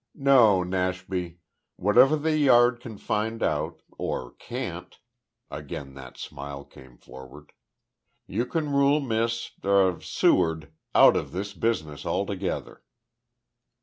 [0.15, 1.37] No, Nashby.
[1.75, 4.97] Whatever the Yard can find out or can't,"
[5.51, 7.51] again that smile came forward,
[8.25, 12.81] "you can rule Miss er Seward out of this business altogether."